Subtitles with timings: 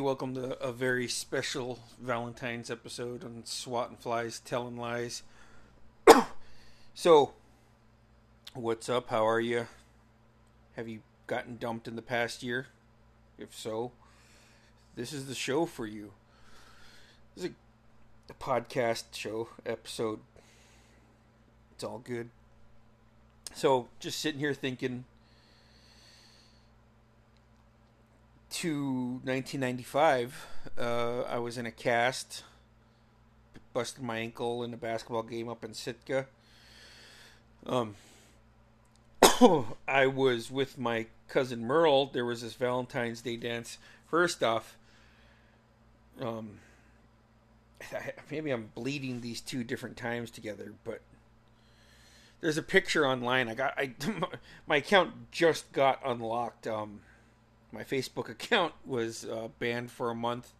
[0.00, 5.22] Welcome to a very special Valentine's episode on Swatting Flies, Telling Lies.
[6.94, 7.32] so,
[8.54, 9.08] what's up?
[9.08, 9.66] How are you?
[10.76, 12.68] Have you gotten dumped in the past year?
[13.38, 13.90] If so,
[14.94, 16.12] this is the show for you.
[17.34, 17.50] This is
[18.30, 20.20] a podcast show episode.
[21.72, 22.30] It's all good.
[23.52, 25.06] So, just sitting here thinking
[28.50, 30.46] to 1995,
[30.78, 32.44] uh, I was in a cast,
[33.72, 36.26] busted my ankle in a basketball game up in Sitka.
[37.66, 37.96] Um,
[39.88, 42.06] I was with my cousin Merle.
[42.06, 43.78] There was this Valentine's Day dance.
[44.10, 44.76] First off,
[46.20, 46.58] um,
[48.30, 51.00] maybe I'm bleeding these two different times together, but
[52.40, 53.48] there's a picture online.
[53.48, 53.94] I got I
[54.66, 56.66] my account just got unlocked.
[56.66, 57.00] Um,
[57.72, 60.52] my Facebook account was uh, banned for a month.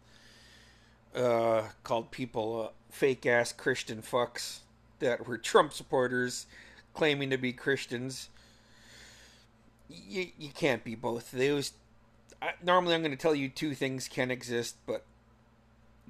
[1.15, 4.59] Uh, called people uh, fake ass Christian fucks
[4.99, 6.45] that were Trump supporters
[6.93, 8.29] claiming to be Christians.
[9.89, 11.31] You you can't be both.
[11.31, 11.73] Those
[12.63, 15.03] normally I'm going to tell you two things can exist, but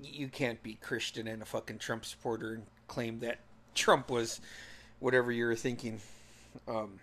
[0.02, 3.40] you can't be Christian and a fucking Trump supporter and claim that
[3.76, 4.40] Trump was
[5.00, 6.02] whatever you're thinking.
[6.68, 7.00] Um,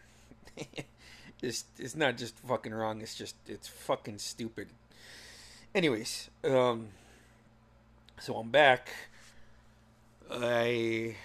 [1.42, 3.00] is it's not just fucking wrong.
[3.00, 4.68] It's just it's fucking stupid.
[5.74, 6.88] Anyways, um,
[8.18, 8.88] so I'm back.
[10.30, 11.16] I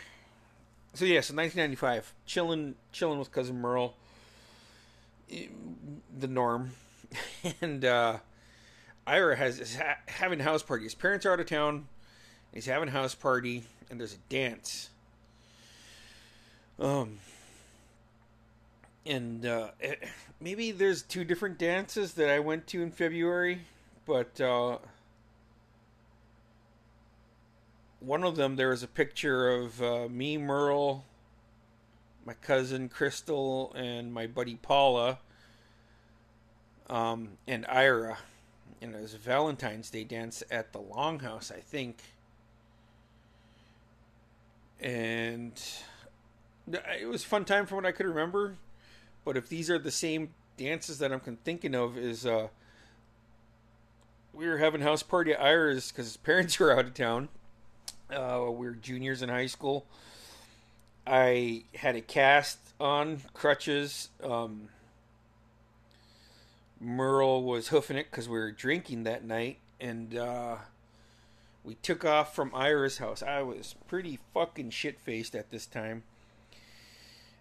[0.93, 3.95] so yeah, so 1995, chilling, chilling with cousin Merle,
[5.29, 6.71] the norm,
[7.61, 8.17] and uh,
[9.07, 10.83] Ira has is ha- having house party.
[10.83, 11.87] His parents are out of town.
[12.53, 14.89] He's having house party, and there's a dance.
[16.77, 17.19] Um,
[19.05, 19.69] and uh,
[20.39, 23.61] maybe there's two different dances that I went to in February,
[24.05, 24.77] but uh,
[27.99, 31.05] one of them there was a picture of uh, me, Merle,
[32.25, 35.19] my cousin Crystal, and my buddy Paula,
[36.89, 38.17] um, and Ira,
[38.81, 41.97] and it was a Valentine's Day dance at the Longhouse, I think,
[44.79, 45.59] and
[46.67, 48.57] it was a fun time from what I could remember.
[49.23, 52.47] But if these are the same dances that I'm thinking of, is uh,
[54.33, 57.29] we were having house party at Ira's because his parents were out of town.
[58.09, 59.85] Uh, we were juniors in high school.
[61.05, 64.09] I had a cast on crutches.
[64.23, 64.69] Um,
[66.79, 70.57] Merle was hoofing it because we were drinking that night, and uh,
[71.63, 73.23] we took off from Ira's house.
[73.23, 76.03] I was pretty fucking shit faced at this time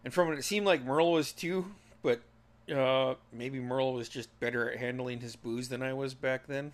[0.04, 1.66] and from what it seemed like Merle was too,
[2.02, 2.20] but
[2.74, 6.72] uh, maybe Merle was just better at handling his booze than I was back then.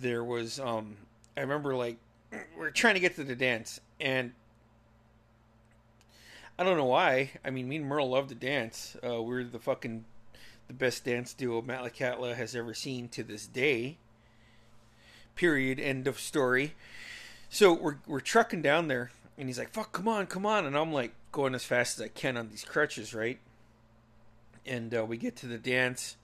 [0.00, 0.96] There was, um,
[1.36, 1.96] I remember like
[2.32, 4.32] we are trying to get to the dance, and
[6.58, 7.32] I don't know why.
[7.44, 8.96] I mean, me and Merle love to dance.
[9.06, 10.04] Uh, we're the fucking
[10.68, 13.98] the best dance duo Metlakatla has ever seen to this day.
[15.34, 15.80] Period.
[15.80, 16.74] End of story.
[17.50, 20.76] So we're we're trucking down there, and he's like, "Fuck, come on, come on," and
[20.76, 23.38] I'm like, going as fast as I can on these crutches, right?
[24.64, 26.16] And uh, we get to the dance,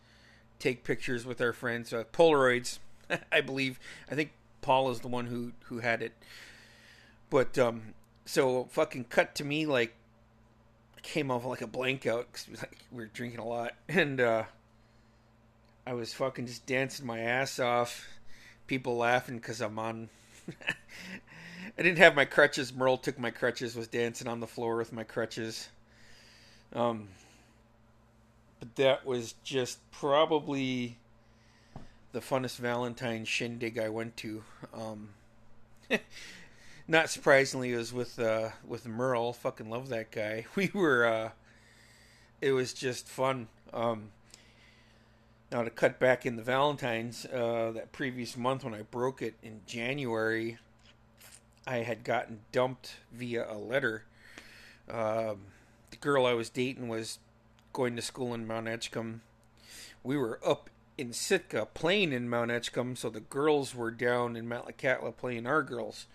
[0.58, 2.78] take pictures with our friends, uh, Polaroids,
[3.32, 3.80] I believe.
[4.10, 6.12] I think Paul is the one who who had it.
[7.30, 7.94] But um,
[8.26, 9.94] so fucking cut to me like
[11.02, 14.44] came off like a blank out because like, we were drinking a lot, and uh,
[15.86, 18.06] I was fucking just dancing my ass off.
[18.66, 20.10] People laughing because I'm on
[21.78, 22.74] I didn't have my crutches.
[22.74, 25.68] Merle took my crutches, was dancing on the floor with my crutches.
[26.74, 27.08] Um,
[28.58, 30.98] but that was just probably
[32.10, 34.42] the funnest Valentine shindig I went to.
[34.74, 35.10] Um,
[36.88, 39.32] not surprisingly, it was with uh, with Merle.
[39.32, 40.46] Fucking love that guy.
[40.56, 41.06] We were.
[41.06, 41.30] Uh,
[42.40, 43.46] it was just fun.
[43.72, 44.10] Um,
[45.52, 49.34] now to cut back in the Valentines, uh, that previous month when I broke it
[49.42, 50.58] in January,
[51.68, 54.04] I had gotten dumped via a letter.
[54.90, 55.42] Um,
[55.90, 57.18] the girl I was dating was
[57.74, 59.20] going to school in Mount Edgecumbe.
[60.02, 64.48] We were up in Sitka playing in Mount Edgecumbe, so the girls were down in
[64.48, 66.06] Metlakatla playing our girls.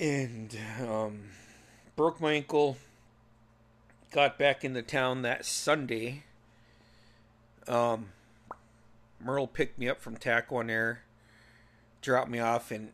[0.00, 1.30] and um,
[1.94, 2.76] broke my ankle.
[4.10, 6.24] Got back into town that Sunday.
[7.68, 8.08] Um,
[9.20, 11.02] Merle picked me up from Taquan Air,
[12.00, 12.90] dropped me off, and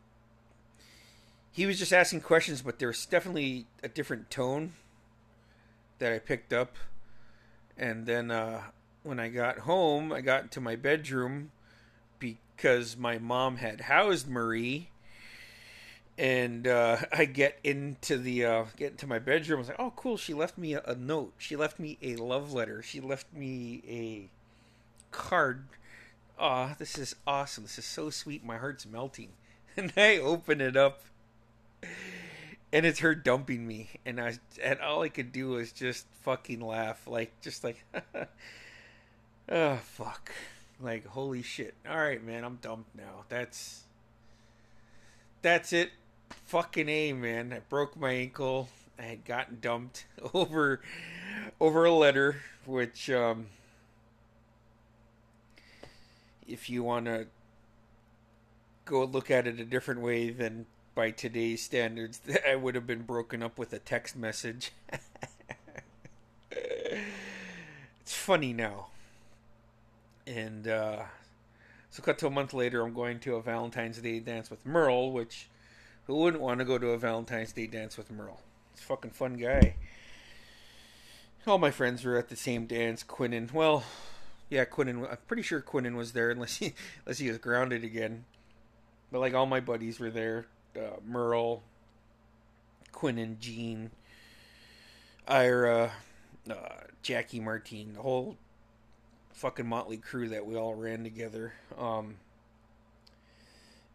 [1.59, 4.71] he was just asking questions, but there was definitely a different tone
[5.97, 6.77] that I picked up.
[7.77, 8.61] And then uh,
[9.03, 11.51] when I got home, I got into my bedroom
[12.17, 14.87] because my mom had housed Marie
[16.17, 19.57] and uh, I get into the uh, get into my bedroom.
[19.57, 20.15] I was like, "Oh, cool!
[20.15, 21.33] She left me a, a, note.
[21.37, 22.81] She left me a love letter.
[22.81, 24.29] She left me a
[25.13, 25.65] card.
[26.39, 27.65] Ah, oh, this is awesome.
[27.65, 28.45] This is so sweet.
[28.45, 29.31] My heart's melting."
[29.77, 31.03] And I open it up,
[32.71, 36.61] and it's her dumping me, and I and all I could do was just fucking
[36.61, 37.83] laugh, like just like,
[39.49, 40.31] oh fuck,
[40.81, 41.73] like holy shit.
[41.89, 43.25] All right, man, I'm dumped now.
[43.29, 43.83] That's
[45.41, 45.91] that's it
[46.45, 47.53] fucking a man.
[47.53, 48.69] I broke my ankle.
[48.97, 50.81] I had gotten dumped over
[51.59, 53.47] over a letter, which um,
[56.47, 57.27] if you want to
[58.85, 60.65] go look at it a different way than
[60.95, 64.71] by today's standards, I would have been broken up with a text message.
[66.51, 68.87] it's funny now.
[70.27, 71.03] And uh,
[71.89, 75.11] so, cut to a month later, I'm going to a Valentine's Day dance with Merle,
[75.11, 75.49] which
[76.05, 78.41] who wouldn't want to go to a Valentine's Day dance with Merle?
[78.73, 79.75] It's a fucking fun guy.
[81.47, 83.03] All my friends were at the same dance.
[83.03, 83.83] Quinnen, well,
[84.49, 85.09] yeah, Quinnen.
[85.09, 86.73] I'm pretty sure Quinnen was there, unless he
[87.05, 88.25] unless he was grounded again.
[89.11, 90.47] But like all my buddies were there.
[90.75, 91.63] Uh, Merle,
[93.01, 93.91] and Jean,
[95.27, 95.91] Ira,
[96.49, 96.53] uh,
[97.01, 98.35] Jackie Martine, the whole
[99.33, 101.53] fucking motley crew that we all ran together.
[101.77, 102.15] Um,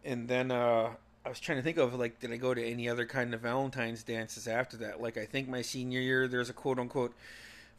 [0.05, 0.91] and then uh,
[1.25, 3.41] I was trying to think of like, did I go to any other kind of
[3.41, 5.01] Valentine's dances after that?
[5.01, 7.15] Like, I think my senior year, there's a quote unquote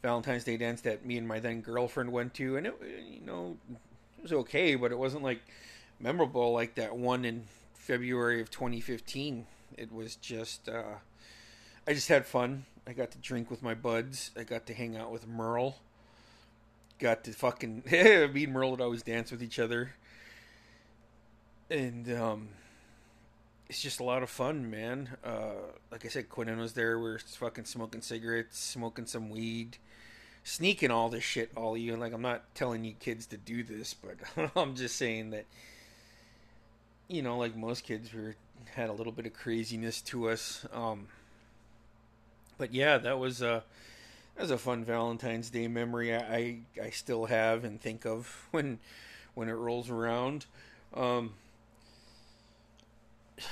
[0.02, 2.74] Valentine's Day dance that me and my then girlfriend went to, and it,
[3.10, 3.56] you know,
[4.18, 5.40] it was okay, but it wasn't like
[5.98, 7.44] memorable like that one in
[7.86, 9.46] February of 2015.
[9.78, 10.96] It was just, uh,
[11.86, 12.64] I just had fun.
[12.86, 14.30] I got to drink with my buds.
[14.36, 15.76] I got to hang out with Merle.
[16.98, 19.94] Got to fucking me and Merle would always dance with each other,
[21.68, 22.48] and um
[23.68, 25.16] it's just a lot of fun, man.
[25.24, 25.54] Uh,
[25.90, 26.98] like I said, Quinnen was there.
[26.98, 29.78] We are fucking smoking cigarettes, smoking some weed,
[30.44, 31.50] sneaking all this shit.
[31.56, 34.96] All you and like, I'm not telling you kids to do this, but I'm just
[34.96, 35.46] saying that,
[37.08, 38.34] you know, like most kids, we
[38.74, 40.66] had a little bit of craziness to us.
[40.72, 41.08] Um,
[42.58, 43.64] but yeah, that was a
[44.34, 46.14] that was a fun Valentine's Day memory.
[46.14, 48.78] I, I, I still have and think of when
[49.34, 50.46] when it rolls around.
[50.94, 51.34] Um,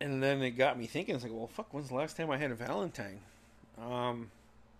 [0.00, 1.14] and then it got me thinking.
[1.14, 1.72] It's like, well, fuck.
[1.72, 3.20] When's the last time I had a Valentine?
[3.80, 4.30] Um,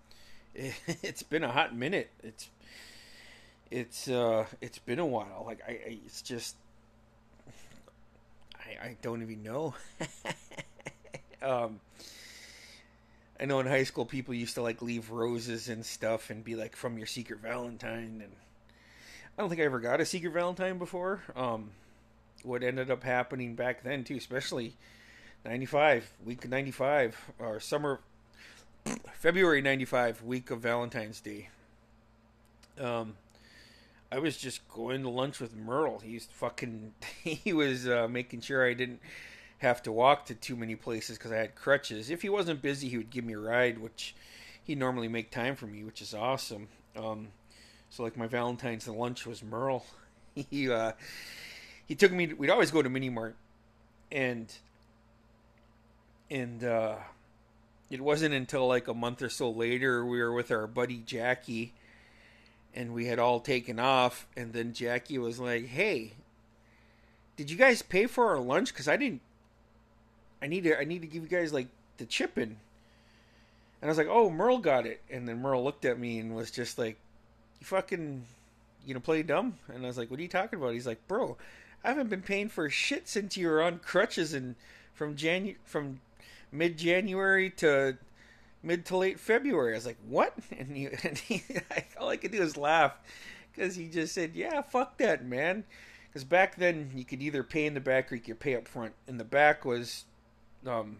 [0.55, 2.11] it, has been a hot minute.
[2.23, 2.51] It's
[3.71, 5.45] it's uh it's been a while.
[5.47, 6.57] Like I, I it's just
[8.83, 9.75] I don't even know.
[11.43, 11.81] um.
[13.39, 16.55] I know in high school people used to like leave roses and stuff and be
[16.55, 18.33] like from your secret Valentine and
[19.37, 21.21] I don't think I ever got a secret Valentine before.
[21.35, 21.73] Um,
[22.45, 24.75] what ended up happening back then too, especially
[25.45, 28.01] 95 week 95 or summer
[29.15, 31.49] February 95 week of Valentine's Day.
[32.79, 33.17] Um
[34.15, 35.99] I was just going to lunch with Merle.
[35.99, 36.93] He's fucking
[37.25, 39.01] he was uh, making sure I didn't
[39.59, 42.11] have to walk to too many places cuz I had crutches.
[42.11, 44.15] If he wasn't busy, he would give me a ride, which
[44.63, 46.69] he normally make time for me, which is awesome.
[46.95, 47.29] Um
[47.91, 49.85] so like my Valentine's lunch was Merle.
[50.35, 50.93] he uh
[51.87, 52.29] he took me.
[52.29, 53.37] To, we'd always go to Mini Mart,
[54.11, 54.53] and
[56.31, 56.97] and uh,
[57.91, 61.75] it wasn't until like a month or so later we were with our buddy Jackie,
[62.75, 66.13] and we had all taken off, and then Jackie was like, "Hey,
[67.37, 68.73] did you guys pay for our lunch?
[68.73, 69.21] Because I didn't.
[70.43, 70.79] I need to.
[70.79, 72.57] I need to give you guys like the chipping."
[73.81, 76.35] And I was like, "Oh, Merle got it." And then Merle looked at me and
[76.35, 76.97] was just like,
[77.61, 78.25] "You fucking,
[78.87, 81.07] you know, play dumb." And I was like, "What are you talking about?" He's like,
[81.07, 81.37] "Bro,
[81.85, 84.57] I haven't been paying for shit since you were on crutches and
[84.95, 86.01] from Janu- from
[86.51, 87.99] mid January to
[88.65, 89.73] mid to late February.
[89.73, 90.35] I was like, what?
[90.59, 91.43] And, he, and he,
[92.01, 92.97] all I could do was laugh
[93.53, 95.65] because he just said, yeah, fuck that, man.
[96.09, 98.69] Because back then you could either pay in the back or you could pay up
[98.69, 98.95] front.
[99.07, 100.05] And the back was
[100.67, 100.99] um,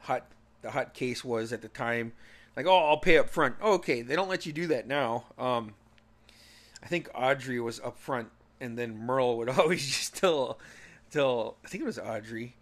[0.00, 0.26] hot.
[0.60, 2.12] The hot case was at the time
[2.56, 3.56] like, oh, I'll pay up front.
[3.60, 5.24] Okay, they don't let you do that now.
[5.36, 5.74] Um,
[6.82, 8.28] I think Audrey was up front
[8.60, 10.58] and then Merle would always just tell
[11.10, 12.56] tell I think it was Audrey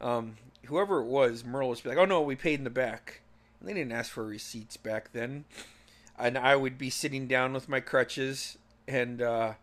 [0.00, 3.20] Um, whoever it was, Merle was like, "Oh no, we paid in the back."
[3.62, 5.44] They didn't ask for receipts back then.
[6.18, 9.54] And I would be sitting down with my crutches, and uh,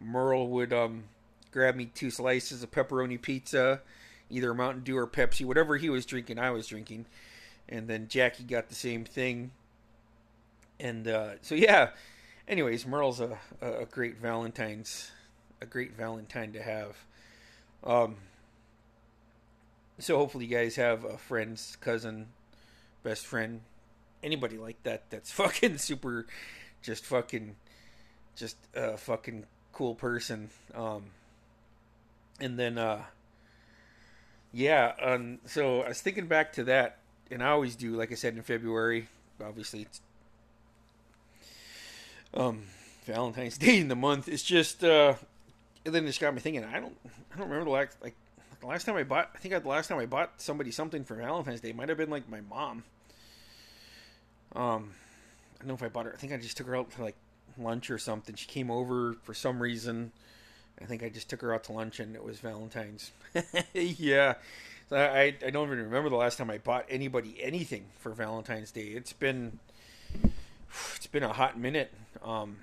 [0.00, 1.04] Merle would um,
[1.50, 3.80] grab me two slices of pepperoni pizza,
[4.30, 7.06] either Mountain Dew or Pepsi, whatever he was drinking, I was drinking.
[7.68, 9.52] And then Jackie got the same thing.
[10.80, 11.90] And uh, so yeah.
[12.48, 15.12] Anyways, Merle's a, a great Valentine's,
[15.60, 16.96] a great Valentine to have.
[17.84, 18.16] Um,
[19.98, 22.26] so hopefully you guys have a friend's cousin,
[23.02, 23.60] best friend,
[24.22, 26.26] anybody like that that's fucking super,
[26.82, 27.56] just fucking,
[28.36, 30.50] just a fucking cool person.
[30.74, 31.04] Um,
[32.40, 33.02] and then, uh,
[34.52, 36.98] yeah, um, so I was thinking back to that,
[37.30, 39.08] and I always do, like I said in February.
[39.42, 40.00] Obviously, it's
[42.34, 42.64] um,
[43.04, 44.28] Valentine's Day in the month.
[44.28, 45.14] It's just, uh,
[45.84, 46.64] and then it just got me thinking.
[46.64, 46.96] I don't,
[47.34, 48.14] I don't remember the last like
[48.62, 49.30] the last time I bought.
[49.34, 52.10] I think the last time I bought somebody something for Valentine's Day might have been
[52.10, 52.84] like my mom.
[54.54, 54.92] Um,
[55.56, 56.12] I don't know if I bought her.
[56.14, 57.16] I think I just took her out for like
[57.58, 58.36] lunch or something.
[58.36, 60.12] She came over for some reason.
[60.80, 63.10] I think I just took her out to lunch and it was Valentine's.
[63.74, 64.34] yeah.
[64.88, 68.70] So I I don't even remember the last time I bought anybody anything for Valentine's
[68.70, 68.88] Day.
[68.88, 69.58] It's been
[70.94, 71.92] it's been a hot minute.
[72.24, 72.58] Um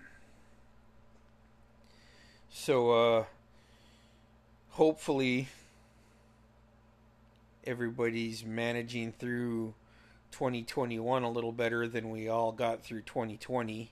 [2.49, 3.23] so uh
[4.71, 5.49] hopefully
[7.69, 9.75] everybody's managing through
[10.31, 13.91] 2021 a little better than we all got through 2020.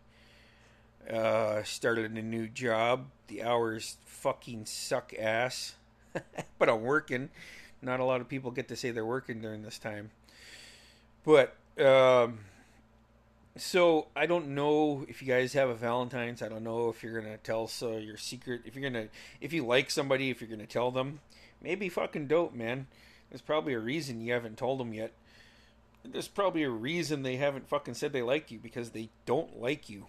[1.14, 3.06] Uh, started a new job.
[3.28, 5.76] The hours fucking suck ass,
[6.58, 7.30] but I'm working.
[7.80, 10.10] Not a lot of people get to say they're working during this time.
[11.24, 12.40] But um,
[13.58, 16.42] so I don't know if you guys have a Valentine's.
[16.42, 18.62] I don't know if you're gonna tell so your secret.
[18.66, 21.20] If you're gonna, if you like somebody, if you're gonna tell them,
[21.62, 22.88] maybe fucking dope, man.
[23.30, 25.12] There's probably a reason you haven't told them yet.
[26.04, 29.90] There's probably a reason they haven't fucking said they like you because they don't like
[29.90, 30.06] you.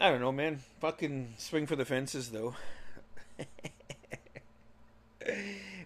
[0.00, 0.60] I don't know, man.
[0.80, 2.56] Fucking swing for the fences, though.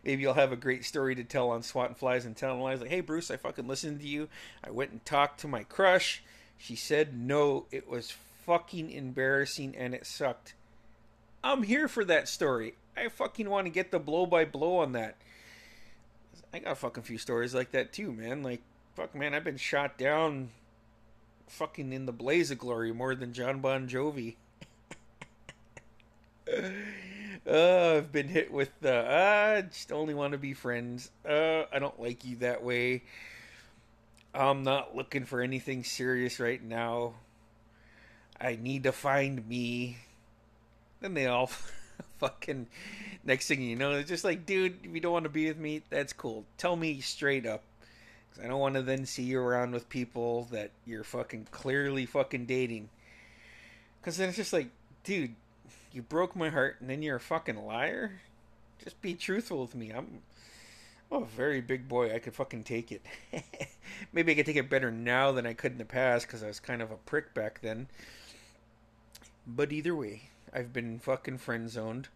[0.05, 2.81] Maybe you'll have a great story to tell on Swatting Flies and Telling Lies.
[2.81, 4.29] Like, hey, Bruce, I fucking listened to you.
[4.63, 6.23] I went and talked to my crush.
[6.59, 7.67] She said no.
[7.73, 8.15] It was
[8.47, 10.55] fucking embarrassing and it sucked.
[11.43, 12.75] I'm here for that story.
[12.97, 15.17] I fucking want to get the blow by blow on that.
[16.53, 18.43] I got a fucking few stories like that too, man.
[18.43, 18.63] Like,
[18.95, 20.51] fuck, man, I've been shot down
[21.49, 24.37] fucking in the blaze of glory more than John Bon Jovi.
[27.47, 31.11] uh, I've been hit with the, uh, I just only want to be friends.
[31.29, 33.03] Uh, I don't like you that way.
[34.35, 37.15] I'm not looking for anything serious right now.
[38.41, 39.99] I need to find me.
[41.01, 41.51] Then they all
[42.19, 42.67] fucking
[43.25, 45.59] next thing you know, it's just like, dude, if you don't want to be with
[45.59, 46.45] me, that's cool.
[46.59, 47.63] Tell me straight up.
[48.35, 52.05] Cause I don't want to then see you around with people that you're fucking clearly
[52.05, 52.89] fucking dating.
[54.01, 54.69] Because then it's just like,
[55.05, 55.35] dude,
[55.93, 58.21] you broke my heart and then you're a fucking liar?
[58.83, 59.91] Just be truthful with me.
[59.91, 60.21] I'm,
[61.13, 62.13] I'm a very big boy.
[62.13, 63.03] I could fucking take it.
[64.13, 66.49] Maybe I could take it better now than I could in the past because I
[66.49, 67.87] was kind of a prick back then.
[69.47, 72.09] But either way, I've been fucking friend zoned.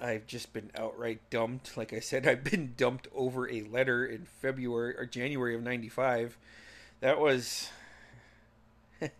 [0.00, 1.76] I've just been outright dumped.
[1.76, 6.38] Like I said, I've been dumped over a letter in February or January of '95.
[7.00, 7.68] That was.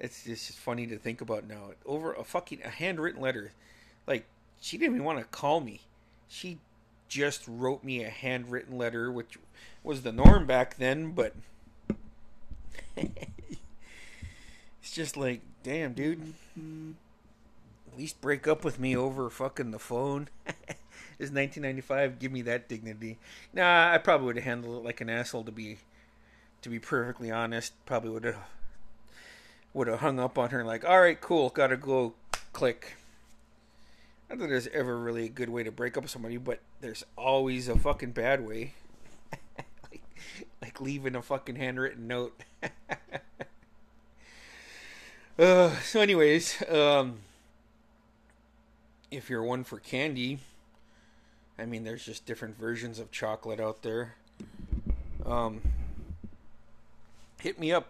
[0.00, 1.70] it's just funny to think about now.
[1.86, 3.52] Over a fucking a handwritten letter,
[4.06, 4.26] like
[4.60, 5.82] she didn't even want to call me.
[6.28, 6.58] She
[7.08, 9.38] just wrote me a handwritten letter, which
[9.84, 11.12] was the norm back then.
[11.12, 11.34] But
[12.96, 13.20] it's
[14.90, 16.92] just like, damn, dude mm-hmm.
[17.94, 20.28] At least break up with me over fucking the phone.
[21.16, 23.18] is 1995 give me that dignity?
[23.52, 25.78] Nah, I probably would have handled it like an asshole to be
[26.62, 27.72] to be perfectly honest.
[27.86, 28.38] Probably would have
[29.72, 32.14] would have hung up on her like, "All right, cool, got to go."
[32.52, 32.96] Click.
[34.28, 36.60] I don't that there's ever really a good way to break up with somebody, but
[36.80, 38.74] there's always a fucking bad way.
[39.90, 40.02] like,
[40.62, 42.40] like leaving a fucking handwritten note.
[45.38, 47.18] uh, so, anyways, um,
[49.16, 50.38] if you're one for candy,
[51.58, 54.14] I mean, there's just different versions of chocolate out there.
[55.24, 55.62] Um,
[57.40, 57.88] hit me up,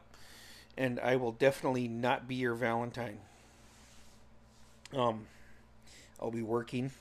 [0.77, 3.19] and I will definitely not be your Valentine.
[4.95, 5.27] Um,
[6.21, 6.93] I'll be working.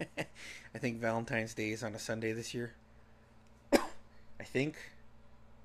[0.18, 2.72] I think Valentine's Day is on a Sunday this year.
[3.72, 4.76] I think.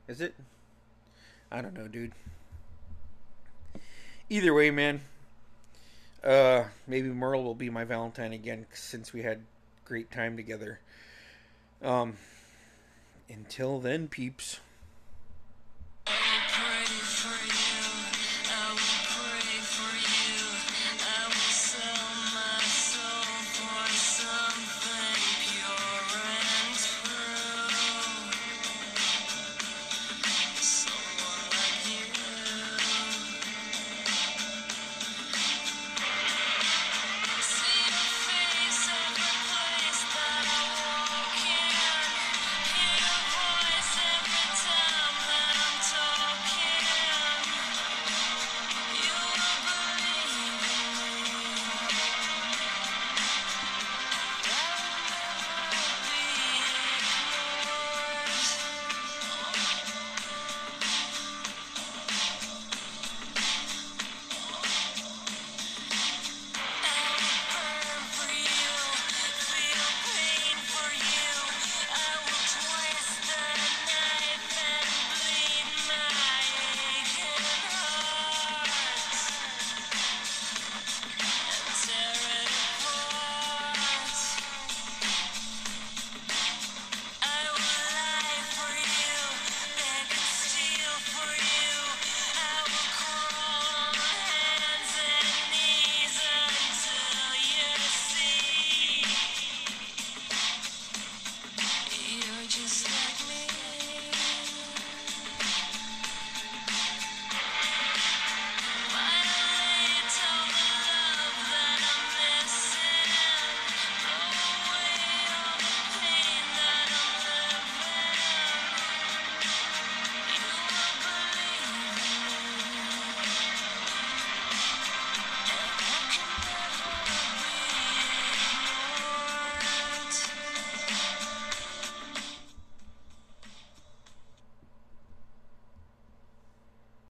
[0.08, 0.36] Is it?
[1.52, 2.12] I don't know, dude.
[4.30, 5.02] Either way, man,
[6.24, 9.42] uh, maybe Merle will be my Valentine again since we had
[9.86, 10.80] great time together.
[11.82, 12.18] Um,
[13.28, 14.60] until then, peeps.